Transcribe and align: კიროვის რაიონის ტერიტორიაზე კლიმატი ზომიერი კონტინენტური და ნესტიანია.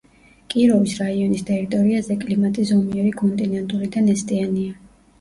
კიროვის 0.53 0.95
რაიონის 1.01 1.43
ტერიტორიაზე 1.51 2.19
კლიმატი 2.23 2.67
ზომიერი 2.73 3.15
კონტინენტური 3.23 3.95
და 3.99 4.09
ნესტიანია. 4.11 4.79